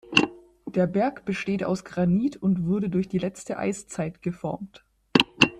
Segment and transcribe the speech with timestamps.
[0.65, 4.83] Der Berg besteht aus Granit und wurde durch die letzte Eiszeit geformt.